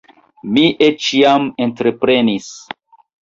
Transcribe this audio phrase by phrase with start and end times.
[0.53, 2.49] Mi eĉ jam entreprenis.